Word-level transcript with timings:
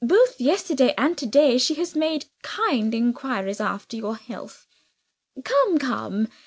Both 0.03 0.41
yesterday 0.41 0.95
and 0.97 1.15
to 1.19 1.27
day 1.27 1.59
she 1.59 1.75
has 1.75 1.95
made 1.95 2.25
kind 2.41 2.91
inquiries 2.91 3.61
after 3.61 3.95
your 3.95 4.15
health. 4.15 4.65
Come! 5.45 5.77
come! 5.77 6.27